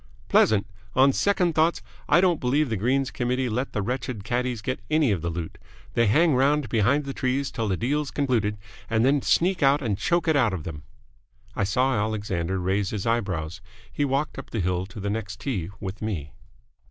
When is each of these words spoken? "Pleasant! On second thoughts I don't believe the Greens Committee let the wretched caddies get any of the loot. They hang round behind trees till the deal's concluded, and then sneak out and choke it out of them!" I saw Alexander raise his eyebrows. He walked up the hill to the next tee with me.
"Pleasant! 0.29 0.65
On 0.95 1.13
second 1.13 1.53
thoughts 1.53 1.83
I 2.09 2.21
don't 2.21 2.39
believe 2.39 2.71
the 2.71 2.75
Greens 2.75 3.11
Committee 3.11 3.47
let 3.49 3.73
the 3.73 3.83
wretched 3.83 4.23
caddies 4.23 4.63
get 4.63 4.79
any 4.89 5.11
of 5.11 5.21
the 5.21 5.29
loot. 5.29 5.59
They 5.93 6.07
hang 6.07 6.33
round 6.33 6.69
behind 6.69 7.15
trees 7.15 7.51
till 7.51 7.67
the 7.67 7.77
deal's 7.77 8.09
concluded, 8.09 8.57
and 8.89 9.05
then 9.05 9.21
sneak 9.21 9.61
out 9.61 9.83
and 9.83 9.99
choke 9.99 10.27
it 10.27 10.35
out 10.35 10.53
of 10.53 10.63
them!" 10.63 10.81
I 11.55 11.65
saw 11.65 11.93
Alexander 11.93 12.59
raise 12.59 12.89
his 12.89 13.05
eyebrows. 13.05 13.61
He 13.93 14.03
walked 14.03 14.39
up 14.39 14.49
the 14.49 14.59
hill 14.59 14.87
to 14.87 14.99
the 14.99 15.11
next 15.11 15.39
tee 15.41 15.69
with 15.79 16.01
me. 16.01 16.33